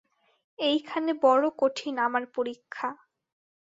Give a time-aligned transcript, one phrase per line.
[0.59, 2.89] এইখানে বড়ো কঠিন আমার পরীক্ষা।